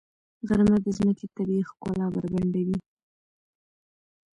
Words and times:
غرمه 0.47 0.77
د 0.85 0.87
ځمکې 0.97 1.25
طبیعي 1.35 1.63
ښکلا 1.69 2.05
بربنډوي. 2.13 2.77